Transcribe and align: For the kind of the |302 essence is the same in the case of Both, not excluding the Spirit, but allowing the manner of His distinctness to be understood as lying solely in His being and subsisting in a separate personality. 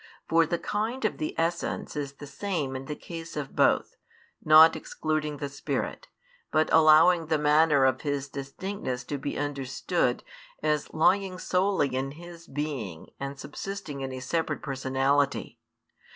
For 0.27 0.47
the 0.47 0.57
kind 0.57 1.05
of 1.05 1.19
the 1.19 1.35
|302 1.37 1.39
essence 1.43 1.95
is 1.95 2.13
the 2.13 2.25
same 2.25 2.75
in 2.75 2.85
the 2.85 2.95
case 2.95 3.37
of 3.37 3.55
Both, 3.55 3.97
not 4.43 4.75
excluding 4.75 5.37
the 5.37 5.47
Spirit, 5.47 6.07
but 6.51 6.73
allowing 6.73 7.27
the 7.27 7.37
manner 7.37 7.85
of 7.85 8.01
His 8.01 8.27
distinctness 8.27 9.03
to 9.03 9.19
be 9.19 9.37
understood 9.37 10.23
as 10.63 10.91
lying 10.91 11.37
solely 11.37 11.95
in 11.95 12.13
His 12.13 12.47
being 12.47 13.11
and 13.19 13.37
subsisting 13.39 14.01
in 14.01 14.11
a 14.11 14.21
separate 14.21 14.63
personality. 14.63 15.59